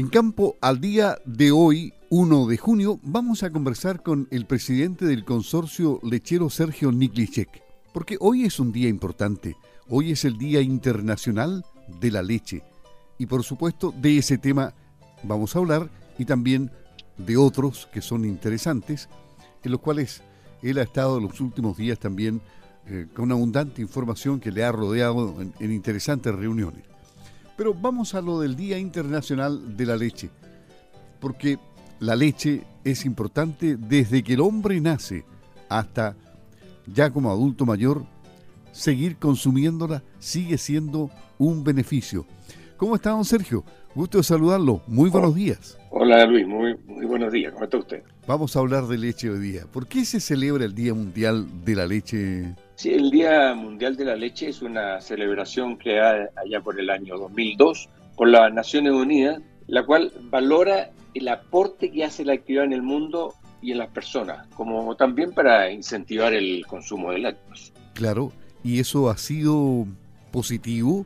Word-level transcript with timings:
En 0.00 0.08
campo 0.08 0.56
al 0.62 0.80
día 0.80 1.18
de 1.26 1.52
hoy, 1.52 1.92
1 2.08 2.46
de 2.46 2.56
junio, 2.56 2.98
vamos 3.02 3.42
a 3.42 3.50
conversar 3.50 4.02
con 4.02 4.28
el 4.30 4.46
presidente 4.46 5.04
del 5.04 5.26
consorcio 5.26 6.00
lechero 6.02 6.48
Sergio 6.48 6.90
Niklicek, 6.90 7.62
porque 7.92 8.16
hoy 8.18 8.44
es 8.44 8.58
un 8.58 8.72
día 8.72 8.88
importante. 8.88 9.58
Hoy 9.90 10.12
es 10.12 10.24
el 10.24 10.38
Día 10.38 10.62
Internacional 10.62 11.66
de 12.00 12.10
la 12.10 12.22
Leche. 12.22 12.62
Y 13.18 13.26
por 13.26 13.42
supuesto, 13.42 13.92
de 13.92 14.16
ese 14.16 14.38
tema 14.38 14.72
vamos 15.22 15.54
a 15.54 15.58
hablar 15.58 15.90
y 16.18 16.24
también 16.24 16.70
de 17.18 17.36
otros 17.36 17.86
que 17.92 18.00
son 18.00 18.24
interesantes, 18.24 19.10
en 19.62 19.70
los 19.70 19.82
cuales 19.82 20.22
él 20.62 20.78
ha 20.78 20.82
estado 20.82 21.20
los 21.20 21.38
últimos 21.42 21.76
días 21.76 21.98
también 21.98 22.40
eh, 22.86 23.06
con 23.14 23.30
abundante 23.32 23.82
información 23.82 24.40
que 24.40 24.50
le 24.50 24.64
ha 24.64 24.72
rodeado 24.72 25.36
en, 25.42 25.70
interesantes 25.70 26.34
reuniones. 26.34 26.84
Pero 27.60 27.74
vamos 27.74 28.14
a 28.14 28.22
lo 28.22 28.40
del 28.40 28.56
Día 28.56 28.78
Internacional 28.78 29.76
de 29.76 29.84
la 29.84 29.94
Leche, 29.94 30.30
porque 31.20 31.58
la 31.98 32.16
leche 32.16 32.64
es 32.84 33.04
importante 33.04 33.76
desde 33.76 34.22
que 34.22 34.32
el 34.32 34.40
hombre 34.40 34.80
nace 34.80 35.26
hasta 35.68 36.16
ya 36.86 37.10
como 37.10 37.30
adulto 37.30 37.66
mayor, 37.66 38.06
seguir 38.72 39.18
consumiéndola 39.18 40.02
sigue 40.18 40.56
siendo 40.56 41.10
un 41.36 41.62
beneficio. 41.62 42.24
¿Cómo 42.80 42.94
está, 42.94 43.10
don 43.10 43.26
Sergio? 43.26 43.62
Gusto 43.94 44.16
de 44.16 44.24
saludarlo. 44.24 44.80
Muy 44.86 45.10
buenos 45.10 45.34
días. 45.34 45.78
Hola, 45.90 46.24
Luis. 46.24 46.46
Muy, 46.46 46.74
muy 46.86 47.04
buenos 47.04 47.30
días. 47.30 47.52
¿Cómo 47.52 47.64
está 47.64 47.76
usted? 47.76 48.02
Vamos 48.26 48.56
a 48.56 48.60
hablar 48.60 48.86
de 48.86 48.96
leche 48.96 49.28
hoy 49.28 49.38
día. 49.38 49.66
¿Por 49.70 49.86
qué 49.86 50.06
se 50.06 50.18
celebra 50.18 50.64
el 50.64 50.74
Día 50.74 50.94
Mundial 50.94 51.46
de 51.62 51.74
la 51.74 51.84
Leche? 51.84 52.54
Sí, 52.76 52.94
el 52.94 53.10
Día 53.10 53.52
Mundial 53.52 53.98
de 53.98 54.06
la 54.06 54.16
Leche 54.16 54.48
es 54.48 54.62
una 54.62 54.98
celebración 55.02 55.76
creada 55.76 56.30
allá 56.42 56.62
por 56.62 56.80
el 56.80 56.88
año 56.88 57.18
2002 57.18 57.90
por 58.16 58.28
las 58.28 58.50
Naciones 58.50 58.94
Unidas, 58.94 59.42
la 59.66 59.84
cual 59.84 60.10
valora 60.30 60.90
el 61.12 61.28
aporte 61.28 61.90
que 61.90 62.02
hace 62.02 62.24
la 62.24 62.32
actividad 62.32 62.64
en 62.64 62.72
el 62.72 62.82
mundo 62.82 63.34
y 63.60 63.72
en 63.72 63.78
las 63.78 63.90
personas, 63.90 64.46
como 64.54 64.96
también 64.96 65.32
para 65.32 65.70
incentivar 65.70 66.32
el 66.32 66.64
consumo 66.66 67.12
de 67.12 67.18
lácteos. 67.18 67.74
Claro, 67.92 68.32
y 68.64 68.80
eso 68.80 69.10
ha 69.10 69.18
sido 69.18 69.86
positivo 70.32 71.04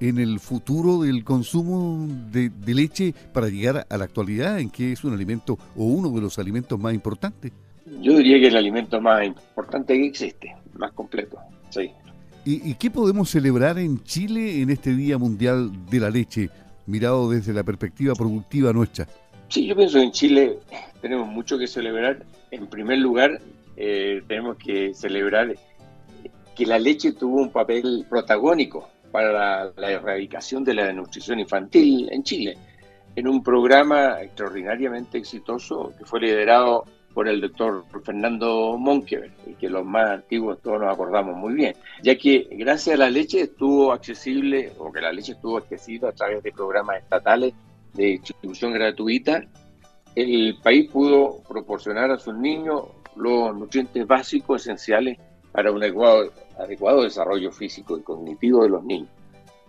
en 0.00 0.18
el 0.18 0.40
futuro 0.40 1.02
del 1.02 1.24
consumo 1.24 2.06
de, 2.30 2.50
leche 2.66 3.14
para 3.32 3.48
llegar 3.48 3.86
a 3.88 3.96
la 3.96 4.04
actualidad 4.04 4.60
en 4.60 4.70
que 4.70 4.92
es 4.92 5.04
un 5.04 5.12
alimento 5.12 5.58
o 5.76 5.84
uno 5.84 6.10
de 6.10 6.20
los 6.20 6.38
alimentos 6.38 6.78
más 6.78 6.94
importantes? 6.94 7.52
Yo 8.00 8.16
diría 8.16 8.38
que 8.38 8.46
es 8.46 8.50
el 8.50 8.58
alimento 8.58 9.00
más 9.00 9.24
importante 9.24 9.94
que 9.94 10.06
existe, 10.06 10.54
más 10.74 10.92
completo, 10.92 11.38
sí. 11.70 11.90
¿Y, 12.44 12.74
qué 12.74 12.90
podemos 12.90 13.28
celebrar 13.28 13.78
en 13.78 14.02
Chile 14.04 14.62
en 14.62 14.70
este 14.70 14.94
Día 14.94 15.18
Mundial 15.18 15.70
de 15.90 16.00
la 16.00 16.08
Leche, 16.08 16.48
mirado 16.86 17.30
desde 17.30 17.52
la 17.52 17.62
perspectiva 17.62 18.14
productiva 18.14 18.72
nuestra? 18.72 19.06
Sí, 19.48 19.66
yo 19.66 19.76
pienso 19.76 19.98
que 19.98 20.04
en 20.04 20.12
Chile 20.12 20.58
tenemos 21.02 21.28
mucho 21.28 21.58
que 21.58 21.66
celebrar. 21.66 22.24
En 22.50 22.66
primer 22.66 23.00
lugar, 23.00 23.42
eh, 23.76 24.22
tenemos 24.26 24.56
que 24.56 24.94
celebrar 24.94 25.54
que 26.56 26.66
la 26.66 26.78
leche 26.78 27.12
tuvo 27.12 27.42
un 27.42 27.50
papel 27.50 28.06
protagónico 28.08 28.88
para 29.10 29.72
la, 29.76 29.90
erradicación 29.90 30.64
de 30.64 30.74
la 30.74 30.86
desnutrición 30.86 31.40
infantil 31.40 32.08
en 32.12 32.22
Chile, 32.22 32.56
en 33.16 33.28
un 33.28 33.42
programa 33.42 34.22
extraordinariamente 34.22 35.18
exitoso 35.18 35.92
que 35.98 36.04
fue 36.04 36.20
liderado 36.20 36.84
por 37.14 37.26
el 37.26 37.40
doctor 37.40 37.84
Fernando 38.04 38.76
Monkever, 38.78 39.32
y 39.46 39.54
que 39.54 39.68
los 39.68 39.84
más 39.84 40.10
antiguos 40.10 40.60
todos 40.62 40.80
nos 40.80 40.92
acordamos 40.92 41.36
muy 41.36 41.54
bien, 41.54 41.74
ya 42.02 42.16
que 42.16 42.46
gracias 42.52 42.94
a 42.94 42.98
la 42.98 43.10
leche 43.10 43.40
estuvo 43.40 43.92
accesible, 43.92 44.72
o 44.78 44.92
que 44.92 45.00
la 45.00 45.12
leche 45.12 45.32
estuvo 45.32 45.56
accesible 45.56 46.08
a 46.08 46.12
través 46.12 46.42
de 46.42 46.52
programas 46.52 46.98
estatales 47.02 47.54
de 47.94 48.04
distribución 48.04 48.72
gratuita, 48.72 49.42
el 50.14 50.58
país 50.62 50.90
pudo 50.90 51.42
proporcionar 51.48 52.10
a 52.10 52.18
sus 52.18 52.34
niños 52.34 52.84
los 53.16 53.56
nutrientes 53.56 54.06
básicos 54.06 54.62
esenciales 54.62 55.18
para 55.58 55.72
un 55.72 55.82
adecuado, 55.82 56.32
adecuado 56.56 57.02
desarrollo 57.02 57.50
físico 57.50 57.98
y 57.98 58.02
cognitivo 58.02 58.62
de 58.62 58.68
los 58.68 58.84
niños. 58.84 59.08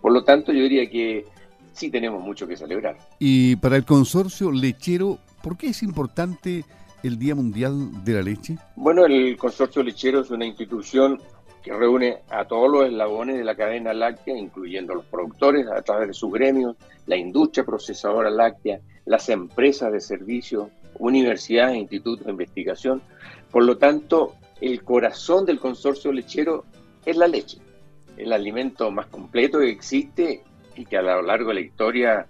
Por 0.00 0.12
lo 0.12 0.22
tanto, 0.22 0.52
yo 0.52 0.62
diría 0.62 0.88
que 0.88 1.24
sí 1.72 1.90
tenemos 1.90 2.22
mucho 2.22 2.46
que 2.46 2.56
celebrar. 2.56 2.96
Y 3.18 3.56
para 3.56 3.74
el 3.74 3.84
consorcio 3.84 4.52
lechero, 4.52 5.18
¿por 5.42 5.56
qué 5.56 5.70
es 5.70 5.82
importante 5.82 6.64
el 7.02 7.18
Día 7.18 7.34
Mundial 7.34 8.04
de 8.04 8.12
la 8.12 8.22
Leche? 8.22 8.56
Bueno, 8.76 9.04
el 9.04 9.36
consorcio 9.36 9.82
lechero 9.82 10.20
es 10.20 10.30
una 10.30 10.46
institución 10.46 11.20
que 11.60 11.72
reúne 11.72 12.18
a 12.28 12.44
todos 12.44 12.70
los 12.70 12.86
eslabones 12.86 13.38
de 13.38 13.42
la 13.42 13.56
cadena 13.56 13.92
láctea, 13.92 14.38
incluyendo 14.38 14.94
los 14.94 15.06
productores 15.06 15.66
a 15.66 15.82
través 15.82 16.06
de 16.06 16.14
sus 16.14 16.32
gremios, 16.32 16.76
la 17.06 17.16
industria 17.16 17.64
procesadora 17.64 18.30
láctea, 18.30 18.78
las 19.06 19.28
empresas 19.28 19.90
de 19.90 19.98
servicios, 19.98 20.68
universidades, 21.00 21.78
institutos 21.78 22.26
de 22.26 22.30
investigación. 22.30 23.02
Por 23.50 23.64
lo 23.64 23.76
tanto, 23.76 24.36
el 24.60 24.82
corazón 24.84 25.44
del 25.46 25.58
consorcio 25.58 26.12
lechero 26.12 26.64
es 27.04 27.16
la 27.16 27.26
leche, 27.26 27.58
el 28.16 28.32
alimento 28.32 28.90
más 28.90 29.06
completo 29.06 29.58
que 29.58 29.70
existe 29.70 30.42
y 30.76 30.84
que 30.84 30.96
a 30.96 31.02
lo 31.02 31.22
largo 31.22 31.48
de 31.48 31.54
la 31.54 31.60
historia 31.60 32.26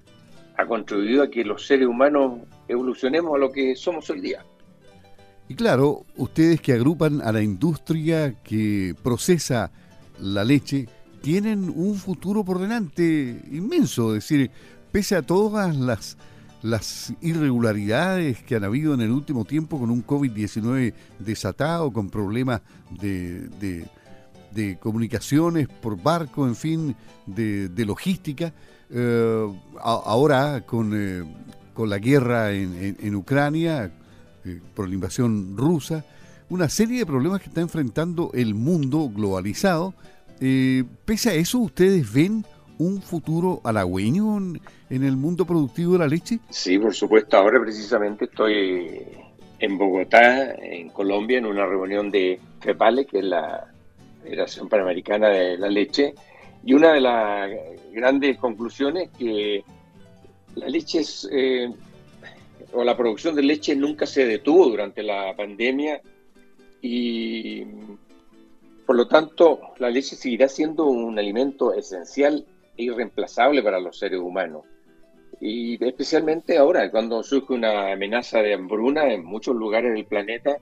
ha 0.57 0.67
contribuido 0.67 1.23
a 1.23 1.31
que 1.31 1.45
los 1.45 1.67
seres 1.67 1.89
humanos 1.89 2.41
evolucionemos 2.69 3.35
a 3.35 3.39
lo 3.39 3.51
que 3.51 3.75
somos 3.75 4.09
hoy 4.11 4.21
día. 4.21 4.45
Y 5.49 5.55
claro, 5.55 6.05
ustedes 6.17 6.61
que 6.61 6.73
agrupan 6.73 7.21
a 7.23 7.33
la 7.33 7.43
industria 7.43 8.35
que 8.45 8.95
procesa 9.03 9.73
la 10.21 10.45
leche, 10.45 10.87
tienen 11.23 11.73
un 11.75 11.97
futuro 11.97 12.45
por 12.45 12.61
delante 12.61 13.43
inmenso, 13.51 14.15
es 14.15 14.29
decir, 14.29 14.51
pese 14.93 15.17
a 15.17 15.23
todas 15.23 15.77
las 15.77 16.17
las 16.63 17.15
irregularidades 17.21 18.43
que 18.43 18.57
han 18.57 18.65
habido 18.65 18.95
en 18.95 19.01
el 19.01 19.11
último 19.11 19.45
tiempo 19.45 19.79
con 19.79 19.91
un 19.91 20.07
COVID-19 20.07 20.93
desatado, 21.19 21.93
con 21.93 22.11
problemas 22.11 22.61
de, 22.91 23.49
de, 24.53 24.79
comunicaciones 24.79 25.69
por 25.69 26.01
barco, 26.01 26.47
en 26.47 26.57
fin, 26.57 26.97
de, 27.27 27.85
logística. 27.85 28.53
Eh, 28.91 29.53
ahora 29.81 30.67
con, 30.67 30.93
eh, 30.95 31.25
con, 31.73 31.89
la 31.89 31.99
guerra 31.99 32.53
en, 32.53 32.97
en, 33.01 33.15
Ucrania, 33.15 33.93
eh, 34.45 34.61
por 34.75 34.89
la 34.89 34.95
invasión 34.95 35.57
rusa, 35.57 36.05
una 36.49 36.69
serie 36.69 36.99
de 36.99 37.07
problemas 37.07 37.41
que 37.41 37.49
está 37.49 37.61
enfrentando 37.61 38.31
el 38.35 38.55
mundo 38.55 39.11
globalizado. 39.15 39.95
pese 40.39 41.31
a 41.31 41.35
eso, 41.35 41.59
¿ustedes 41.61 42.13
ven 42.13 42.45
un 42.81 43.03
futuro 43.03 43.61
halagüeño 43.63 44.39
en, 44.39 45.05
el 45.05 45.17
mundo 45.17 45.45
productivo 45.45 45.93
de 45.93 45.99
la 45.99 46.09
leche? 46.09 46.41
Sí, 46.49 46.79
por 46.79 46.95
supuesto. 46.95 47.37
Ahora 47.37 47.61
precisamente 47.61 48.25
estoy 48.25 49.03
en 49.59 49.77
Bogotá, 49.77 50.55
en 50.55 50.89
Colombia, 50.89 51.39
en 51.39 51.47
una 51.47 51.67
reunión 51.67 52.11
de 52.11 52.41
FEPALE, 52.61 53.05
que 53.05 53.19
es 53.19 53.25
la 53.25 53.67
Federación 54.23 54.69
Panamericana 54.71 55.29
de 55.29 55.59
la 55.59 55.69
Leche, 55.69 56.15
y 56.65 56.73
una 56.73 56.95
de 56.95 57.01
las 57.01 57.51
grandes 57.93 58.39
conclusiones 58.39 59.11
es 59.11 59.19
que 59.19 59.65
la 60.55 60.69
leche 60.69 61.03
eh, 61.31 61.71
o 62.73 62.83
la 62.83 62.97
producción 62.97 63.35
de 63.35 63.43
leche 63.43 63.77
nunca 63.77 64.07
se 64.07 64.27
detuvo 64.27 64.67
durante 64.69 65.03
la 65.03 65.35
pandemia 65.37 66.01
y 66.83 67.65
por 68.87 68.97
lo 68.97 69.07
tanto 69.07 69.61
la 69.79 69.91
leche 69.91 70.17
seguirá 70.17 70.49
siendo 70.49 70.87
un 70.87 71.19
alimento 71.19 71.73
esencial 71.73 72.45
irreemplazable 72.81 73.63
para 73.63 73.81
los 73.81 73.99
seres 73.99 74.21
humanos. 74.21 74.65
Y 75.41 75.83
especialmente 75.85 76.59
ahora, 76.59 76.91
cuando 76.91 77.23
surge 77.23 77.55
una 77.55 77.93
amenaza 77.93 78.41
de 78.43 78.55
hambruna 78.55 79.13
en 79.13 79.25
muchos 79.25 79.57
lugares 79.57 79.95
del 79.95 80.05
planeta, 80.05 80.59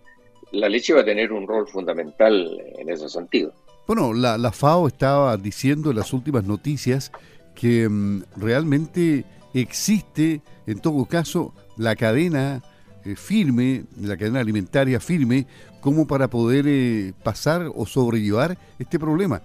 la 0.52 0.68
leche 0.68 0.94
va 0.94 1.00
a 1.00 1.04
tener 1.04 1.32
un 1.32 1.46
rol 1.46 1.66
fundamental 1.66 2.58
en 2.78 2.88
ese 2.88 3.08
sentido. 3.08 3.52
Bueno, 3.86 4.12
la, 4.12 4.52
FAO 4.52 4.86
estaba 4.86 5.36
diciendo 5.36 5.90
en 5.90 5.96
las 5.96 6.12
últimas 6.12 6.44
noticias 6.44 7.10
que 7.54 7.88
mm, 7.88 8.22
realmente 8.36 9.24
existe, 9.54 10.42
en 10.66 10.80
todo 10.80 11.06
caso, 11.06 11.54
la 11.76 11.96
cadena 11.96 12.62
eh, 13.04 13.16
firme, 13.16 13.84
la 14.00 14.16
cadena 14.16 14.40
alimentaria 14.40 15.00
firme, 15.00 15.46
como 15.80 16.06
para 16.06 16.28
poder 16.28 16.66
eh, 16.68 17.14
pasar 17.22 17.70
o 17.74 17.86
sobrellevar 17.86 18.58
este 18.78 18.98
problema. 18.98 19.42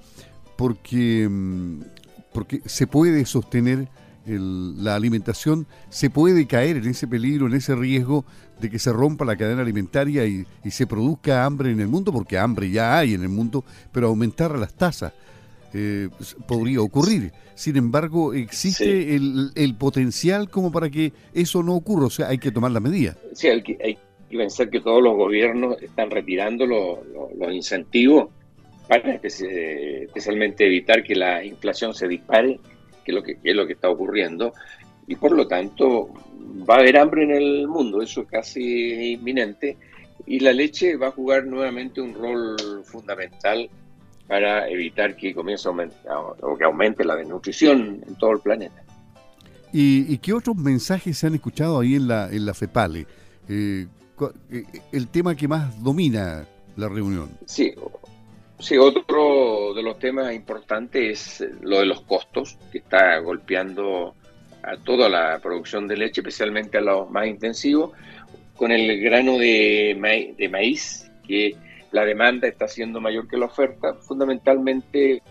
Porque 0.58 1.28
mm, 1.30 1.82
porque 2.34 2.62
se 2.66 2.88
puede 2.88 3.26
sostener 3.26 3.88
la 4.26 4.96
alimentación, 4.96 5.68
se 5.90 6.10
puede 6.10 6.48
caer 6.48 6.78
en 6.78 6.88
ese 6.88 7.08
peligro, 7.08 7.48
en 7.48 7.54
ese 7.54 7.76
riesgo 7.76 8.26
de 8.62 8.70
que 8.70 8.80
se 8.80 8.94
rompa 8.94 9.26
la 9.26 9.36
cadena 9.36 9.62
alimentaria 9.62 10.26
y, 10.26 10.46
se 10.70 10.88
produzca 10.88 11.46
hambre 11.46 11.72
en 11.72 11.80
el 11.80 11.88
mundo, 11.88 12.12
porque 12.12 12.38
hambre 12.38 12.70
ya 12.70 12.98
hay 12.98 13.14
en 13.14 13.24
el 13.24 13.30
mundo, 13.30 13.66
pero 13.92 14.08
aumentar 14.08 14.58
las 14.58 14.74
tasas 14.74 15.14
eh, 15.74 16.10
podría 16.48 16.82
ocurrir. 16.82 17.34
Sin 17.56 17.76
embargo, 17.76 18.34
existe 18.34 19.16
el, 19.16 19.76
potencial 19.78 20.50
como 20.50 20.72
para 20.72 20.90
que 20.90 21.12
eso 21.34 21.62
no 21.62 21.76
ocurra, 21.76 22.06
o 22.06 22.10
sea, 22.10 22.30
hay 22.30 22.38
que 22.38 22.52
tomar 22.52 22.72
la 22.72 22.80
medida. 22.80 23.18
Sí, 23.34 23.48
hay 23.48 23.62
que, 23.62 23.78
hay 23.84 23.98
que 24.30 24.38
pensar 24.38 24.70
que 24.70 24.80
todos 24.80 25.04
los 25.04 25.16
gobiernos 25.16 25.82
están 25.82 26.10
retirando 26.10 26.66
los, 26.66 27.00
los 27.38 27.54
incentivos 27.54 28.30
para 28.88 29.14
especialmente 29.14 30.66
evitar 30.66 31.04
que 31.04 31.16
la 31.16 31.44
inflación 31.44 31.94
se 31.94 32.08
dispare, 32.08 32.60
que 33.04 33.12
es 33.12 33.16
lo 33.16 33.24
que, 33.24 33.38
es 33.44 33.56
lo 33.56 33.66
que 33.66 33.74
está 33.74 33.90
ocurriendo. 33.90 34.54
y 35.08 35.16
por 35.16 35.34
lo 35.34 35.48
tanto 35.48 36.10
va 36.70 36.76
a 36.76 36.80
haber 36.80 36.98
hambre 36.98 37.24
en 37.24 37.32
el 37.32 37.68
mundo, 37.68 38.02
eso 38.02 38.22
es 38.22 38.28
casi 38.28 39.14
inminente, 39.14 39.78
y 40.26 40.40
la 40.40 40.54
leche 40.54 40.96
va 40.96 41.08
a 41.08 41.12
jugar 41.12 41.46
nuevamente 41.46 42.00
un 42.00 42.14
rol 42.14 42.56
fundamental 42.86 43.70
para 44.28 44.70
evitar 44.70 45.18
que 45.18 45.34
comience 45.34 45.68
a 45.68 45.72
aumentar 45.72 46.00
o 46.42 46.58
que 46.58 46.64
aumente 46.64 47.04
la 47.04 47.16
desnutrición 47.16 48.02
en 48.08 48.16
todo 48.16 48.32
el 48.32 48.40
planeta. 48.40 48.84
¿Y, 49.76 50.18
qué 50.20 50.34
otros 50.34 50.56
mensajes 50.56 51.18
se 51.18 51.26
han 51.26 51.34
escuchado 51.34 51.80
ahí 51.80 51.96
en 51.96 52.08
la, 52.08 52.30
en 52.30 52.46
la 52.46 52.54
FEPALE? 52.54 53.08
Eh, 53.50 53.88
eh, 54.52 54.64
el 54.92 55.08
tema 55.08 55.36
que 55.36 55.48
más 55.48 55.84
domina 55.84 56.48
la 56.76 56.88
reunión. 56.88 57.30
Sí, 57.46 57.74
sí, 58.64 58.78
otro 58.78 59.74
de 59.74 59.84
los 59.84 60.00
temas 60.00 60.34
importantes 60.34 61.42
es 61.42 61.62
lo 61.62 61.80
de 61.80 61.86
los 61.86 62.02
costos, 62.02 62.58
que 62.72 62.78
está 62.80 63.18
golpeando 63.20 64.16
a 64.64 64.78
toda 64.78 65.10
la 65.10 65.40
producción 65.40 65.88
de 65.88 65.98
leche, 65.98 66.22
especialmente 66.22 66.78
a 66.78 66.82
los 66.82 67.10
más 67.10 67.28
intensivos, 67.28 67.92
con 68.56 68.72
el 68.72 69.02
grano 69.02 69.38
de, 69.38 69.98
maíz, 70.50 71.12
que 71.28 71.56
la 71.92 72.06
demanda 72.06 72.48
está 72.48 72.68
siendo 72.68 73.02
mayor 73.02 73.28
que 73.28 73.38
la 73.38 73.46
oferta, 73.46 73.96
fundamentalmente 73.96 75.22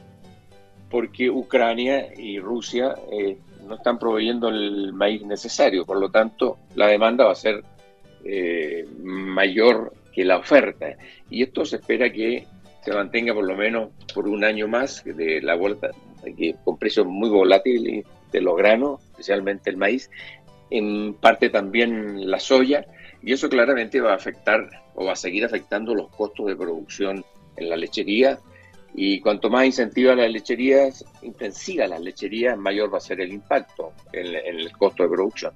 porque 0.91 1.31
Ucrania 1.31 2.09
y 2.15 2.39
Rusia 2.39 2.95
eh, 3.11 3.39
no 3.67 3.77
están 3.77 3.99
proveyendo 3.99 4.49
el 4.51 4.93
maíz 4.93 5.25
necesario, 5.25 5.87
por 5.87 5.99
lo 5.99 6.11
tanto 6.11 6.59
la 6.75 6.89
demanda 6.89 7.25
va 7.25 7.33
a 7.33 7.37
ser 7.37 7.65
eh, 8.25 8.87
mayor 9.03 9.95
que 10.13 10.25
la 10.25 10.37
oferta. 10.37 10.95
Y 11.31 11.43
esto 11.43 11.65
se 11.65 11.77
espera 11.77 12.13
que 12.13 12.47
se 12.83 12.93
mantenga 12.93 13.33
por 13.33 13.45
lo 13.45 13.57
menos 13.57 13.91
por 14.15 14.29
un 14.29 14.45
año 14.45 14.69
más 14.69 15.05
de 15.05 15.41
la 15.41 15.55
vuelta, 15.55 15.91
que, 16.37 16.55
con 16.65 16.79
precios 16.79 17.07
muy 17.07 17.29
volátiles 17.29 18.05
de 18.33 18.41
los 18.41 18.57
granos, 18.57 19.01
especialmente 19.11 19.71
el 19.71 19.77
maíz, 19.77 20.11
en 20.71 21.15
parte 21.15 21.51
también 21.51 22.31
la 22.31 22.41
soya, 22.41 22.87
y 23.23 23.33
eso 23.33 23.49
claramente 23.49 24.01
va 24.01 24.13
a 24.13 24.17
afectar 24.17 24.69
o 24.95 25.05
va 25.05 25.13
a 25.13 25.17
seguir 25.17 25.45
afectando 25.45 25.95
los 25.95 26.09
costos 26.09 26.47
de 26.47 26.57
producción 26.57 27.25
en 27.57 27.69
la 27.69 27.77
lechería. 27.77 28.39
Y 28.95 29.21
cuanto 29.21 29.49
más 29.49 29.65
incentiva 29.65 30.15
las 30.15 30.31
lecherías, 30.31 31.05
intensiva 31.23 31.87
las 31.87 32.01
lecherías, 32.01 32.59
mayor 32.59 32.93
va 32.93 32.99
a 32.99 33.01
ser 33.01 33.21
el 33.21 33.33
impacto 33.33 33.93
en, 34.13 34.35
el 34.35 34.71
costo 34.73 35.05
de 35.05 35.09
producción. 35.09 35.53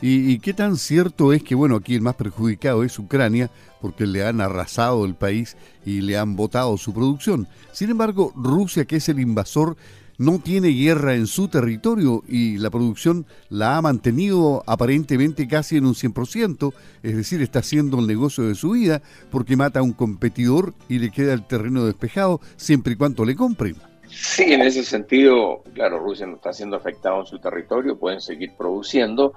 ¿Y, 0.00 0.38
qué 0.38 0.54
tan 0.54 0.76
cierto 0.76 1.32
es 1.32 1.42
que, 1.42 1.56
bueno, 1.56 1.76
aquí 1.76 1.96
el 1.96 2.02
más 2.02 2.14
perjudicado 2.14 2.84
es 2.84 2.98
Ucrania, 2.98 3.50
porque 3.80 4.06
le 4.06 4.24
han 4.24 4.40
arrasado 4.40 5.04
el 5.04 5.16
país 5.16 5.56
y 5.84 6.00
le 6.02 6.16
han 6.16 6.36
botado 6.36 6.76
su 6.76 6.94
producción? 6.94 7.48
Sin 7.72 7.90
embargo, 7.90 8.32
Rusia, 8.36 8.84
que 8.84 8.96
es 8.96 9.08
el 9.08 9.18
invasor, 9.18 9.76
no 10.16 10.40
tiene 10.40 10.68
guerra 10.68 11.14
en 11.14 11.26
su 11.26 11.48
territorio 11.48 12.22
y 12.28 12.58
la 12.58 12.70
producción 12.70 13.24
la 13.48 13.76
ha 13.76 13.82
mantenido 13.82 14.64
aparentemente 14.66 15.46
casi 15.46 15.76
en 15.76 15.86
un 15.86 15.94
100%, 15.94 16.72
es 17.04 17.16
decir, 17.16 17.40
está 17.40 17.60
haciendo 17.60 18.00
el 18.00 18.06
negocio 18.06 18.44
de 18.44 18.56
su 18.56 18.72
vida 18.72 19.00
porque 19.30 19.56
mata 19.56 19.78
a 19.78 19.84
un 19.84 19.92
competidor 19.92 20.74
y 20.88 20.98
le 20.98 21.10
queda 21.10 21.32
el 21.32 21.46
terreno 21.46 21.84
despejado 21.84 22.40
siempre 22.56 22.94
y 22.94 22.96
cuando 22.96 23.24
le 23.24 23.36
compren. 23.36 23.76
Sí, 24.10 24.52
en 24.52 24.62
ese 24.62 24.84
sentido, 24.84 25.62
claro, 25.74 26.00
Rusia 26.00 26.26
no 26.26 26.36
está 26.36 26.52
siendo 26.52 26.76
afectado 26.76 27.20
en 27.20 27.26
su 27.26 27.38
territorio, 27.38 27.98
pueden 27.98 28.20
seguir 28.20 28.52
produciendo, 28.56 29.34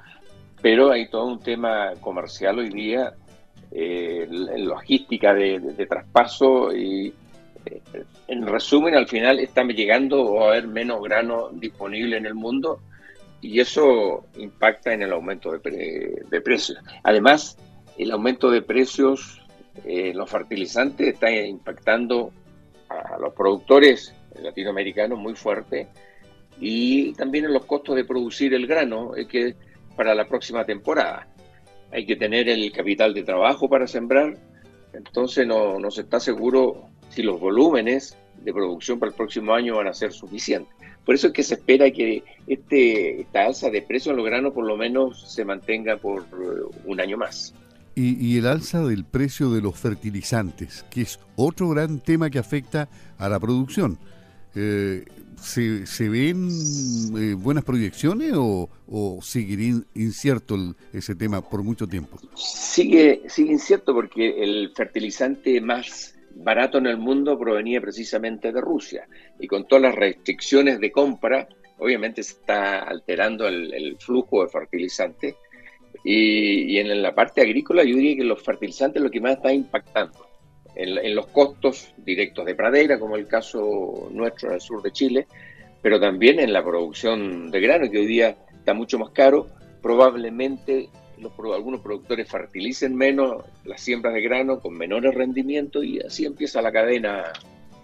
pero 0.61 0.91
hay 0.91 1.09
todo 1.09 1.25
un 1.25 1.39
tema 1.39 1.93
comercial 1.99 2.59
hoy 2.59 2.69
día, 2.69 3.13
eh, 3.71 4.27
logística 4.57 5.33
de, 5.33 5.59
de 5.59 5.85
traspaso 5.85 6.75
y 6.75 7.13
en 8.27 8.47
resumen, 8.47 8.95
al 8.95 9.07
final 9.07 9.39
están 9.39 9.67
llegando 9.69 10.41
a 10.41 10.49
haber 10.49 10.67
menos 10.67 11.01
grano 11.03 11.49
disponible 11.51 12.17
en 12.17 12.25
el 12.25 12.33
mundo 12.33 12.79
y 13.41 13.59
eso 13.59 14.25
impacta 14.37 14.93
en 14.93 15.03
el 15.03 15.11
aumento 15.11 15.51
de, 15.51 16.41
precios. 16.43 16.77
Además, 17.03 17.57
el 17.97 18.11
aumento 18.11 18.49
de 18.49 18.61
precios 18.61 19.41
en 19.83 20.17
los 20.17 20.29
fertilizantes 20.29 21.07
está 21.07 21.31
impactando 21.31 22.31
a 22.89 23.17
los 23.19 23.33
productores 23.33 24.13
latinoamericanos 24.41 25.17
muy 25.17 25.35
fuerte 25.35 25.87
y 26.59 27.13
también 27.13 27.45
en 27.45 27.53
los 27.53 27.65
costos 27.65 27.95
de 27.95 28.05
producir 28.05 28.53
el 28.53 28.67
grano 28.67 29.11
que 29.29 29.55
para 29.95 30.15
la 30.15 30.27
próxima 30.27 30.65
temporada. 30.65 31.27
Hay 31.91 32.05
que 32.05 32.15
tener 32.15 32.47
el 32.49 32.71
capital 32.71 33.13
de 33.13 33.23
trabajo 33.23 33.69
para 33.69 33.87
sembrar, 33.87 34.37
entonces 34.93 35.45
no, 35.45 35.79
no 35.79 35.91
se 35.91 36.01
está 36.01 36.19
seguro 36.19 36.89
si 37.09 37.21
los 37.21 37.39
volúmenes 37.39 38.17
de 38.43 38.53
producción 38.53 38.99
para 38.99 39.11
el 39.11 39.15
próximo 39.15 39.53
año 39.53 39.75
van 39.75 39.87
a 39.87 39.93
ser 39.93 40.11
suficientes. 40.11 40.73
Por 41.05 41.15
eso 41.15 41.27
es 41.27 41.33
que 41.33 41.43
se 41.43 41.55
espera 41.55 41.89
que 41.91 42.23
este, 42.47 43.21
esta 43.21 43.45
alza 43.45 43.69
de 43.69 43.81
precios 43.81 44.11
en 44.11 44.17
los 44.17 44.25
granos 44.25 44.53
por 44.53 44.65
lo 44.65 44.77
menos 44.77 45.31
se 45.31 45.43
mantenga 45.43 45.97
por 45.97 46.21
eh, 46.21 46.77
un 46.85 47.01
año 47.01 47.17
más. 47.17 47.53
Y, 47.93 48.37
el 48.37 48.47
alza 48.47 48.85
del 48.85 49.03
precio 49.03 49.51
de 49.51 49.61
los 49.61 49.77
fertilizantes, 49.77 50.85
que 50.89 51.01
es 51.01 51.19
otro 51.35 51.69
gran 51.69 51.99
tema 51.99 52.29
que 52.29 52.39
afecta 52.39 52.87
a 53.17 53.27
la 53.27 53.37
producción. 53.37 53.99
Eh, 54.55 55.03
¿se, 55.41 56.09
ven 56.09 56.49
eh, 57.17 57.33
buenas 57.33 57.63
proyecciones 57.63 58.33
o, 58.35 58.69
o 58.87 59.19
sigue 59.21 59.83
incierto 59.95 60.55
ese 60.93 61.15
tema 61.15 61.41
por 61.41 61.63
mucho 61.63 61.87
tiempo? 61.87 62.17
Sigue, 62.35 63.23
sigue 63.27 63.53
incierto 63.53 63.93
porque 63.93 64.43
el 64.43 64.71
fertilizante 64.75 65.59
más 65.61 66.15
barato 66.35 66.77
en 66.77 66.87
el 66.87 66.97
mundo 66.97 67.37
provenía 67.37 67.81
precisamente 67.81 68.51
de 68.51 68.61
Rusia. 68.61 69.07
Y 69.39 69.47
con 69.47 69.67
todas 69.67 69.81
las 69.83 69.95
restricciones 69.95 70.79
de 70.79 70.91
compra, 70.91 71.47
obviamente 71.77 72.23
se 72.23 72.33
está 72.33 72.79
alterando 72.79 73.47
el, 73.47 73.97
flujo 73.99 74.43
de 74.43 74.49
fertilizantes. 74.49 75.35
Y, 76.03 76.77
en 76.77 77.01
la 77.01 77.13
parte 77.13 77.41
agrícola 77.41 77.83
yo 77.83 77.95
diría 77.95 78.15
que 78.15 78.23
los 78.23 78.41
fertilizantes 78.41 79.01
lo 79.01 79.11
que 79.11 79.21
más 79.21 79.33
está 79.33 79.53
impactando. 79.53 80.30
En, 80.75 81.15
los 81.15 81.27
costos 81.27 81.93
directos 81.97 82.45
de 82.45 82.55
pradera, 82.55 82.99
como 82.99 83.15
el 83.15 83.27
caso 83.27 84.07
nuestro 84.11 84.49
en 84.49 84.55
el 84.55 84.61
sur 84.61 84.81
de 84.81 84.91
Chile, 84.91 85.27
pero 85.81 85.99
también 85.99 86.39
en 86.39 86.53
la 86.53 86.63
producción 86.63 87.51
de 87.51 87.59
grano, 87.59 87.89
que 87.89 87.99
hoy 87.99 88.05
día 88.05 88.37
está 88.53 88.73
mucho 88.73 88.97
más 88.97 89.09
caro, 89.11 89.47
probablemente 89.81 90.89
algunos 91.53 91.81
productores 91.81 92.29
fertilicen 92.29 92.95
menos 92.95 93.43
las 93.65 93.81
siembras 93.81 94.13
de 94.13 94.21
grano 94.21 94.59
con 94.59 94.73
menores 94.73 95.13
rendimientos 95.13 95.83
y 95.83 95.99
así 95.99 96.25
empieza 96.25 96.61
la 96.61 96.71
cadena 96.71 97.31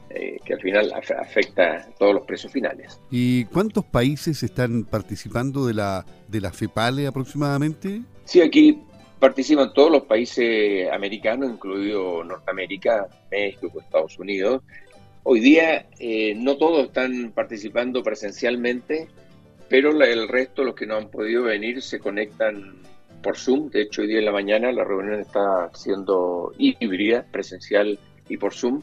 eh, 0.09 0.37
que 0.43 0.53
al 0.53 0.61
final 0.61 0.93
afecta 0.93 1.87
todos 1.99 2.13
los 2.13 2.25
precios 2.25 2.51
finales. 2.51 2.99
¿Y 3.11 3.45
cuántos 3.45 3.85
países 3.85 4.41
están 4.41 4.85
participando 4.85 5.65
de 5.67 5.73
la, 5.73 6.05
de 6.27 6.41
la 6.41 6.51
FEPALE 6.51 7.07
aproximadamente? 7.07 8.01
Sí, 8.23 8.41
aquí 8.41 8.81
participan 9.19 9.73
todos 9.73 9.91
los 9.91 10.03
países 10.03 10.89
americanos, 10.91 11.51
incluido 11.51 12.23
Norteamérica, 12.23 13.07
México, 13.31 13.79
Estados 13.79 14.17
Unidos. 14.19 14.61
Hoy 15.23 15.39
día 15.39 15.87
eh, 15.99 16.35
no 16.35 16.57
todos 16.57 16.87
están 16.87 17.31
participando 17.33 18.03
presencialmente, 18.03 19.07
pero 19.69 19.91
el 19.91 20.27
resto, 20.27 20.63
los 20.63 20.75
que 20.75 20.85
no 20.85 20.95
han 20.95 21.09
podido 21.09 21.43
venir, 21.43 21.81
se 21.81 21.99
conectan 21.99 22.77
por 23.21 23.37
Zoom. 23.37 23.69
De 23.69 23.81
hecho, 23.81 24.01
hoy 24.01 24.07
día 24.07 24.19
en 24.19 24.25
la 24.25 24.31
mañana 24.31 24.71
la 24.71 24.83
reunión 24.83 25.19
está 25.19 25.69
siendo 25.73 26.53
híbrida, 26.57 27.25
presencial 27.31 27.99
y 28.29 28.37
por 28.37 28.53
Zoom. 28.53 28.81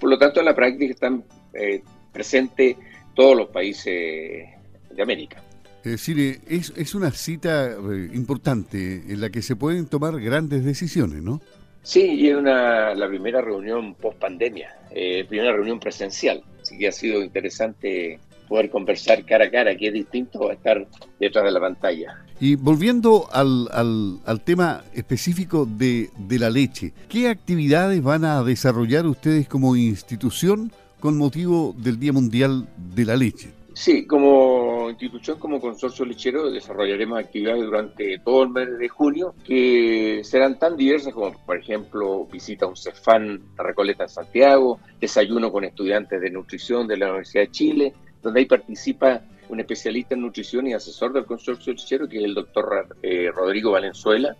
Por 0.00 0.10
lo 0.10 0.18
tanto, 0.18 0.40
en 0.40 0.46
la 0.46 0.54
práctica 0.54 0.92
están 0.92 1.24
eh, 1.54 1.82
presentes 2.12 2.76
todos 3.14 3.36
los 3.36 3.48
países 3.48 4.48
de 4.90 5.02
América. 5.02 5.42
Es 5.86 5.92
decir, 5.92 6.40
es, 6.48 6.72
es 6.74 6.96
una 6.96 7.12
cita 7.12 7.68
eh, 7.68 8.10
importante 8.12 9.04
en 9.06 9.20
la 9.20 9.30
que 9.30 9.40
se 9.40 9.54
pueden 9.54 9.86
tomar 9.86 10.20
grandes 10.20 10.64
decisiones, 10.64 11.22
¿no? 11.22 11.40
Sí, 11.84 12.02
y 12.02 12.28
es 12.28 12.34
una, 12.34 12.92
la 12.96 13.06
primera 13.06 13.40
reunión 13.40 13.94
post 13.94 14.18
pandemia, 14.18 14.76
eh, 14.90 15.24
primera 15.28 15.52
reunión 15.52 15.78
presencial, 15.78 16.42
así 16.60 16.76
que 16.76 16.88
ha 16.88 16.92
sido 16.92 17.22
interesante 17.22 18.18
poder 18.48 18.68
conversar 18.68 19.24
cara 19.24 19.44
a 19.44 19.50
cara, 19.52 19.76
que 19.76 19.86
es 19.86 19.92
distinto 19.92 20.50
a 20.50 20.54
estar 20.54 20.84
detrás 21.20 21.44
de 21.44 21.52
la 21.52 21.60
pantalla. 21.60 22.24
Y 22.40 22.56
volviendo 22.56 23.28
al, 23.30 23.68
al, 23.72 24.40
tema 24.40 24.82
específico 24.92 25.66
de, 25.66 26.10
de, 26.18 26.38
la 26.40 26.50
leche, 26.50 26.94
¿qué 27.08 27.28
actividades 27.28 28.02
van 28.02 28.24
a 28.24 28.42
desarrollar 28.42 29.06
ustedes 29.06 29.46
como 29.46 29.76
institución 29.76 30.72
con 30.98 31.16
motivo 31.16 31.76
del 31.78 32.00
Día 32.00 32.12
Mundial 32.12 32.66
de 32.76 33.04
la 33.04 33.16
Leche? 33.16 33.50
Sí, 33.74 34.06
como 34.06 34.75
institución, 34.90 35.38
como 35.38 35.60
consorcio 35.60 36.04
lechero, 36.04 36.50
desarrollaremos 36.50 37.18
actividades 37.18 37.64
durante 37.64 38.18
todo 38.18 38.44
el 38.44 38.50
mes 38.50 38.78
de 38.78 38.88
junio 38.88 39.34
que 39.44 40.20
serán 40.24 40.58
tan 40.58 40.76
diversas 40.76 41.14
como, 41.14 41.32
por 41.44 41.58
ejemplo, 41.58 42.26
visita 42.26 42.66
a 42.66 42.68
un 42.68 42.76
CEFAN 42.76 43.42
Recoleta 43.56 44.04
en 44.04 44.08
Santiago, 44.08 44.80
desayuno 45.00 45.50
con 45.52 45.64
estudiantes 45.64 46.20
de 46.20 46.30
nutrición 46.30 46.86
de 46.86 46.96
la 46.96 47.06
Universidad 47.06 47.44
de 47.44 47.50
Chile, 47.50 47.92
donde 48.22 48.40
ahí 48.40 48.46
participa 48.46 49.22
un 49.48 49.60
especialista 49.60 50.14
en 50.14 50.22
nutrición 50.22 50.66
y 50.66 50.74
asesor 50.74 51.12
del 51.12 51.24
consorcio 51.24 51.72
lechero, 51.72 52.08
que 52.08 52.18
es 52.18 52.24
el 52.24 52.34
doctor 52.34 52.88
eh, 53.02 53.30
Rodrigo 53.34 53.72
Valenzuela, 53.72 54.36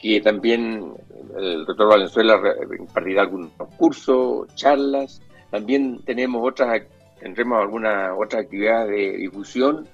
que 0.00 0.20
también 0.20 0.92
el 1.38 1.64
doctor 1.64 1.88
Valenzuela 1.88 2.40
impartirá 2.78 3.22
algunos 3.22 3.52
cursos, 3.76 4.46
charlas. 4.54 5.22
También 5.50 6.00
tenemos 6.04 6.42
otras, 6.46 6.82
tendremos 7.26 7.60
algunas 7.60 8.12
otras 8.16 8.44
actividades 8.44 8.88
de 8.88 9.16
difusión 9.16 9.88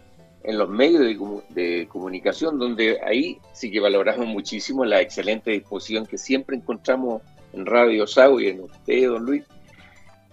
en 0.45 0.59
los 0.59 0.69
medios 0.69 1.01
de, 1.49 1.89
comunicación, 1.89 2.59
donde 2.59 2.99
ahí 3.07 3.39
sí 3.55 3.71
que 3.71 3.81
valoramos 3.81 4.27
muchísimo 4.27 4.85
la 4.85 5.01
excelente 5.01 5.51
disposición 5.51 6.05
que 6.05 6.19
siempre 6.19 6.57
encontramos 6.57 7.23
en 7.55 7.65
Radio 7.65 8.07
Sau 8.07 8.39
y 8.39 8.49
en 8.49 8.61
usted, 8.61 9.09
don 9.09 9.25
Luis, 9.25 9.45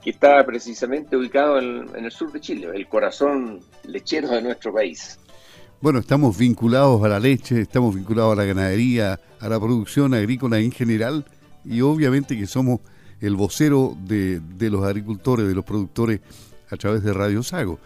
que 0.03 0.09
está 0.09 0.45
precisamente 0.45 1.15
ubicado 1.15 1.57
en, 1.59 1.87
el 1.95 2.11
sur 2.11 2.33
de 2.33 2.41
Chile, 2.41 2.67
el 2.73 2.87
corazón 2.87 3.61
lechero 3.85 4.27
de 4.31 4.41
nuestro 4.41 4.73
país. 4.73 5.17
Bueno, 5.79 5.99
estamos 5.99 6.37
vinculados 6.37 7.01
a 7.03 7.07
la 7.07 7.19
leche, 7.21 7.61
estamos 7.61 7.95
vinculados 7.95 8.33
a 8.33 8.41
la 8.41 8.45
ganadería, 8.45 9.21
a 9.39 9.47
la 9.47 9.57
producción 9.57 10.13
agrícola 10.13 10.59
en 10.59 10.73
general 10.73 11.23
y 11.63 11.79
obviamente 11.79 12.37
que 12.37 12.45
somos 12.45 12.81
el 13.21 13.37
vocero 13.37 13.95
de, 14.01 14.41
de 14.41 14.69
los 14.69 14.83
agricultores, 14.83 15.47
de 15.47 15.55
los 15.55 15.63
productores 15.63 16.19
a 16.69 16.77
través 16.77 17.03
de 17.03 17.13
Radio 17.13 17.43
Sago. 17.43 17.79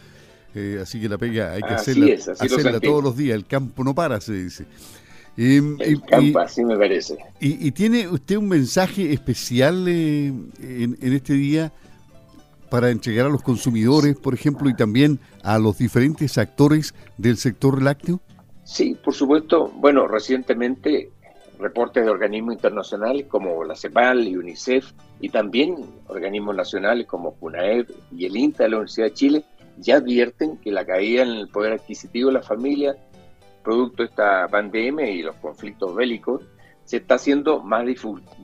Eh, 0.55 0.79
así 0.81 1.01
que 1.01 1.09
la 1.09 1.17
pega 1.17 1.53
hay 1.53 1.61
que 1.61 1.73
hacerla, 1.73 2.79
todos 2.79 3.03
los 3.03 3.17
días. 3.17 3.35
El 3.35 3.45
campo 3.45 3.83
no 3.83 3.95
para, 3.95 4.21
se 4.21 4.33
dice. 4.33 4.65
el 5.35 6.01
campo, 6.07 6.39
así 6.39 6.63
me 6.63 6.77
parece. 6.77 7.17
Y, 7.39 7.71
tiene 7.71 8.07
usted 8.07 8.35
un 8.35 8.49
mensaje 8.49 9.11
especial 9.11 9.85
eh, 9.87 10.27
en, 10.61 10.97
este 11.01 11.33
día 11.33 11.73
para 12.69 12.91
entregar 12.91 13.27
a 13.27 13.29
los 13.29 13.41
consumidores, 13.41 14.15
por 14.15 14.33
ejemplo, 14.33 14.69
y 14.69 14.75
también 14.75 15.19
a 15.43 15.57
los 15.59 15.77
diferentes 15.77 16.37
actores 16.37 16.93
del 17.17 17.37
sector 17.37 17.81
lácteo? 17.81 18.21
Sí, 18.63 18.97
por 19.03 19.13
supuesto. 19.13 19.71
Bueno, 19.75 20.07
recientemente 20.07 21.11
reportes 21.60 22.03
de 22.03 22.12
organismos 22.12 22.55
internacionales 22.55 23.25
como 23.27 23.63
la 23.63 23.75
CEPAL 23.75 24.27
y 24.27 24.36
UNICEF 24.36 24.91
y 25.19 25.29
también 25.29 25.75
organismos 26.07 26.55
nacionales 26.55 27.07
como 27.07 27.33
FUNAED 27.33 27.88
y 28.12 28.25
el 28.25 28.36
INTA 28.36 28.63
de 28.63 28.69
la 28.69 28.77
Universidad 28.77 29.07
de 29.07 29.13
Chile 29.13 29.45
ya 29.77 29.98
advierten 29.98 30.57
que 30.57 30.72
la 30.72 30.86
caída 30.86 31.24
en 31.24 31.29
el 31.29 31.48
poder 31.48 31.74
adquisitivo 31.74 32.27
de 32.27 32.33
la 32.33 32.41
familia, 32.41 32.95
producto 33.63 34.03
de 34.03 34.10
esta 34.10 34.48
pandemia 34.48 35.10
y 35.10 35.22
los 35.22 35.36
conflictos 35.38 35.95
bélicos, 35.95 36.41
se 36.83 36.98
está 36.98 37.15
haciendo 37.15 37.62
más 37.62 37.86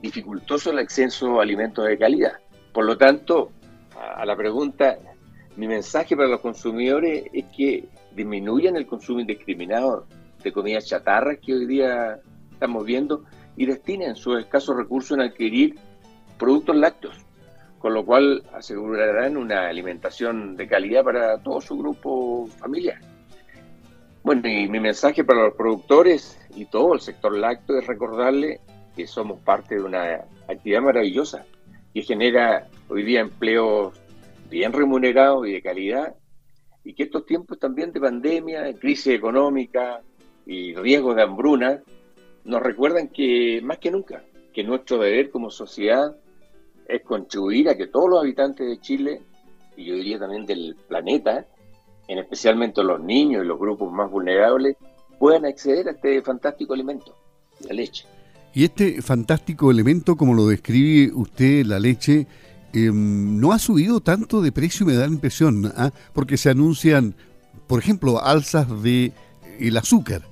dificultoso 0.00 0.70
el 0.70 0.78
acceso 0.78 1.38
a 1.38 1.42
alimentos 1.42 1.86
de 1.86 1.98
calidad. 1.98 2.32
Por 2.72 2.84
lo 2.84 2.96
tanto, 2.96 3.50
a 3.96 4.24
la 4.24 4.34
pregunta, 4.34 4.98
mi 5.56 5.68
mensaje 5.68 6.16
para 6.16 6.28
los 6.28 6.40
consumidores 6.40 7.24
es 7.32 7.44
que 7.54 7.88
disminuyan 8.12 8.76
el 8.76 8.86
consumo 8.86 9.20
indiscriminado 9.20 10.06
de 10.42 10.52
comida 10.52 10.80
chatarra 10.80 11.36
que 11.36 11.52
hoy 11.52 11.66
día 11.66 12.18
estamos 12.60 12.84
viendo 12.84 13.24
y 13.56 13.64
destinen 13.64 14.14
sus 14.14 14.38
escasos 14.38 14.76
recursos 14.76 15.16
en 15.16 15.22
adquirir 15.22 15.78
productos 16.38 16.76
lácteos 16.76 17.16
con 17.80 17.94
lo 17.94 18.04
cual 18.04 18.42
asegurarán 18.52 19.38
una 19.38 19.68
alimentación 19.68 20.54
de 20.54 20.68
calidad 20.68 21.02
para 21.02 21.42
todo 21.42 21.62
su 21.62 21.78
grupo 21.78 22.46
familiar. 22.58 23.00
Bueno, 24.22 24.46
y 24.46 24.68
mi 24.68 24.78
mensaje 24.78 25.24
para 25.24 25.44
los 25.44 25.54
productores 25.54 26.38
y 26.54 26.66
todo 26.66 26.92
el 26.92 27.00
sector 27.00 27.34
lácteo 27.34 27.78
es 27.78 27.86
recordarle 27.86 28.60
que 28.94 29.06
somos 29.06 29.40
parte 29.40 29.76
de 29.76 29.82
una 29.82 30.26
actividad 30.46 30.82
maravillosa 30.82 31.46
que 31.94 32.02
genera 32.02 32.68
hoy 32.90 33.02
día 33.02 33.20
empleos 33.20 33.98
bien 34.50 34.74
remunerados 34.74 35.48
y 35.48 35.52
de 35.52 35.62
calidad 35.62 36.14
y 36.84 36.92
que 36.92 37.04
estos 37.04 37.24
tiempos 37.24 37.58
también 37.58 37.92
de 37.92 38.00
pandemia, 38.00 38.74
crisis 38.74 39.14
económica 39.14 40.02
y 40.44 40.74
riesgos 40.74 41.16
de 41.16 41.22
hambruna 41.22 41.80
nos 42.44 42.62
recuerdan 42.62 43.08
que 43.08 43.60
más 43.62 43.78
que 43.78 43.90
nunca, 43.90 44.24
que 44.52 44.64
nuestro 44.64 44.98
deber 44.98 45.30
como 45.30 45.50
sociedad 45.50 46.16
es 46.88 47.02
contribuir 47.02 47.68
a 47.68 47.76
que 47.76 47.86
todos 47.86 48.10
los 48.10 48.20
habitantes 48.20 48.66
de 48.66 48.80
Chile, 48.80 49.22
y 49.76 49.84
yo 49.84 49.94
diría 49.94 50.18
también 50.18 50.46
del 50.46 50.76
planeta, 50.88 51.46
en 52.08 52.18
especialmente 52.18 52.82
los 52.82 53.00
niños 53.00 53.44
y 53.44 53.46
los 53.46 53.58
grupos 53.58 53.92
más 53.92 54.10
vulnerables, 54.10 54.76
puedan 55.18 55.44
acceder 55.44 55.88
a 55.88 55.92
este 55.92 56.20
fantástico 56.22 56.74
alimento, 56.74 57.14
la 57.60 57.74
leche. 57.74 58.06
Y 58.52 58.64
este 58.64 59.00
fantástico 59.00 59.70
elemento, 59.70 60.16
como 60.16 60.34
lo 60.34 60.48
describe 60.48 61.12
usted, 61.14 61.64
la 61.66 61.78
leche, 61.78 62.26
em, 62.72 63.38
no 63.38 63.52
ha 63.52 63.58
subido 63.60 64.00
tanto 64.00 64.42
de 64.42 64.50
precio, 64.50 64.84
me 64.84 64.94
da 64.94 65.06
la 65.06 65.12
impresión, 65.12 65.72
¿ah? 65.76 65.92
porque 66.12 66.36
se 66.36 66.50
anuncian, 66.50 67.14
por 67.68 67.78
ejemplo, 67.78 68.20
alzas 68.20 68.82
de 68.82 69.12
el 69.60 69.76
azúcar, 69.76 70.22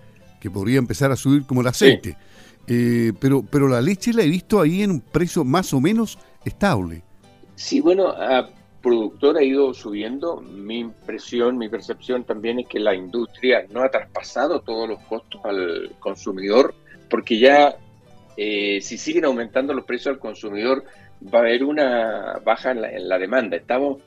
que 0.40 0.50
podría 0.50 0.78
empezar 0.78 1.10
a 1.12 1.16
subir 1.16 1.44
como 1.44 1.60
el 1.60 1.66
aceite. 1.66 2.16
Eh, 2.66 3.12
pero, 3.18 3.42
pero 3.42 3.66
la 3.66 3.80
leche 3.80 4.12
la 4.12 4.22
he 4.22 4.28
visto 4.28 4.60
ahí 4.60 4.82
en 4.82 4.90
un 4.90 5.00
precio 5.00 5.44
más 5.44 5.72
o 5.72 5.80
menos 5.80 6.18
estable. 6.44 7.02
Sí, 7.54 7.80
bueno, 7.80 8.08
a 8.08 8.48
productor 8.82 9.38
ha 9.38 9.42
ido 9.42 9.74
subiendo. 9.74 10.40
Mi 10.40 10.80
impresión, 10.80 11.58
mi 11.58 11.68
percepción 11.68 12.24
también 12.24 12.60
es 12.60 12.66
que 12.66 12.78
la 12.78 12.94
industria 12.94 13.66
no 13.70 13.82
ha 13.82 13.90
traspasado 13.90 14.60
todos 14.60 14.88
los 14.88 15.00
costos 15.00 15.40
al 15.44 15.92
consumidor, 15.98 16.74
porque 17.10 17.38
ya 17.38 17.76
eh, 18.36 18.80
si 18.80 18.98
siguen 18.98 19.24
aumentando 19.24 19.74
los 19.74 19.84
precios 19.84 20.14
al 20.14 20.20
consumidor, 20.20 20.84
va 21.22 21.38
a 21.38 21.42
haber 21.42 21.64
una 21.64 22.40
baja 22.44 22.70
en 22.70 23.08
la, 23.08 23.18
demanda. 23.18 23.56
Estamos 23.56 23.98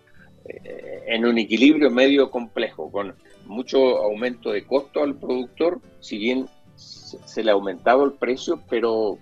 en 0.46 1.26
un 1.26 1.38
equilibrio 1.38 1.90
medio 1.92 2.32
complejo, 2.32 2.92
con 2.92 3.16
mucho 3.46 3.98
aumento 3.98 4.52
de 4.52 4.66
costo 4.66 5.04
al 5.04 5.16
productor, 5.16 5.80
si 6.00 6.18
bien 6.18 6.48
se, 6.76 7.44
le 7.44 7.52
ha 7.52 7.54
aumentado 7.54 8.06
el 8.06 8.14
precio, 8.14 8.62
pero 8.70 9.18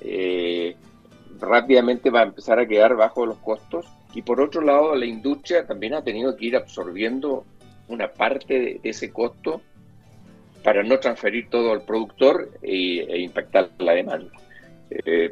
eh, 0.00 0.76
rápidamente 1.38 2.10
va 2.10 2.20
a 2.20 2.24
empezar 2.24 2.58
a 2.58 2.66
quedar 2.66 2.96
bajo 2.96 3.26
los 3.26 3.38
costos. 3.38 3.86
Y 4.14 4.22
por 4.22 4.40
otro 4.40 4.60
lado, 4.62 4.94
la 4.96 5.06
industria 5.06 5.66
también 5.66 5.94
ha 5.94 6.02
tenido 6.02 6.36
que 6.36 6.46
ir 6.46 6.56
absorbiendo 6.56 7.44
una 7.88 8.12
parte 8.12 8.58
de, 8.58 8.80
ese 8.82 9.12
costo 9.12 9.60
para 10.64 10.82
no 10.82 10.98
transferir 10.98 11.48
todo 11.48 11.72
al 11.72 11.82
productor 11.82 12.50
e, 12.62 13.00
e 13.00 13.20
impactar 13.20 13.70
la 13.78 13.92
demanda. 13.92 14.32
Eh, 14.90 15.30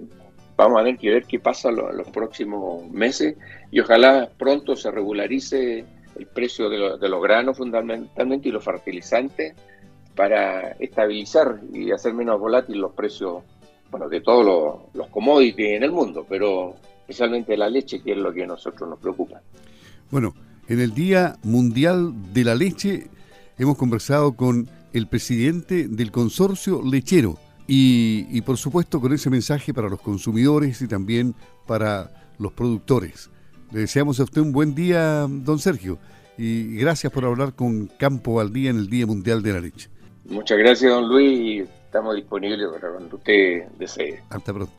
vamos 0.58 0.80
a 0.80 0.82
ver, 0.82 0.98
que 0.98 1.08
ver 1.08 1.24
qué 1.24 1.38
pasa 1.38 1.70
en 1.70 1.76
los 1.76 2.08
próximos 2.08 2.90
meses 2.90 3.36
y 3.70 3.78
ojalá 3.78 4.28
pronto 4.36 4.74
se 4.74 4.90
regularice 4.90 5.84
el 6.16 6.26
precio 6.26 6.68
de, 6.68 6.98
de 6.98 7.08
los 7.08 7.22
granos 7.22 7.56
fundamentalmente 7.56 8.48
y 8.48 8.52
los 8.52 8.64
fertilizantes 8.64 9.54
para 10.16 10.72
estabilizar 10.72 11.60
y 11.72 11.92
hacer 11.92 12.12
menos 12.12 12.40
volátil 12.40 12.78
los 12.78 12.92
precios 12.92 13.44
bueno, 13.88 14.08
de 14.08 14.20
todos 14.20 14.44
los, 14.44 14.94
los 14.94 15.08
commodities 15.10 15.76
en 15.76 15.84
el 15.84 15.92
mundo, 15.92 16.26
pero 16.28 16.74
especialmente 17.02 17.56
la 17.56 17.70
leche, 17.70 18.02
que 18.02 18.12
es 18.12 18.18
lo 18.18 18.32
que 18.32 18.42
a 18.42 18.46
nosotros 18.48 18.90
nos 18.90 18.98
preocupa. 18.98 19.40
Bueno, 20.10 20.34
en 20.66 20.80
el 20.80 20.92
Día 20.92 21.36
Mundial 21.44 22.12
de 22.32 22.44
la 22.44 22.56
Leche 22.56 23.06
hemos 23.58 23.78
conversado 23.78 24.32
con 24.34 24.68
el 24.92 25.06
presidente 25.06 25.86
del 25.86 26.10
consorcio 26.10 26.82
lechero 26.82 27.38
y, 27.68 28.26
y, 28.30 28.40
por 28.40 28.56
supuesto 28.56 29.00
con 29.00 29.12
ese 29.12 29.30
mensaje 29.30 29.72
para 29.72 29.88
los 29.88 30.00
consumidores 30.00 30.82
y 30.82 30.88
también 30.88 31.34
para 31.66 32.10
los 32.38 32.52
productores. 32.52 33.30
Le 33.70 33.80
deseamos 33.80 34.18
a 34.18 34.24
usted 34.24 34.40
un 34.40 34.52
buen 34.52 34.74
día, 34.74 35.26
don 35.28 35.58
Sergio, 35.58 35.98
y 36.38 36.76
gracias 36.76 37.12
por 37.12 37.24
hablar 37.24 37.54
con 37.54 37.88
Campo 37.98 38.40
al 38.40 38.52
Día 38.52 38.70
en 38.70 38.78
el 38.78 38.88
Día 38.88 39.06
Mundial 39.06 39.42
de 39.42 39.52
la 39.52 39.60
Leche. 39.60 39.90
Muchas 40.24 40.56
gracias, 40.58 40.90
don 40.90 41.08
Luis. 41.08 41.68
Estamos 41.84 42.16
disponibles 42.16 42.68
para 42.72 42.92
cuando 42.92 43.16
usted 43.16 43.66
desee. 43.78 44.22
Hasta 44.30 44.52
pronto. 44.52 44.72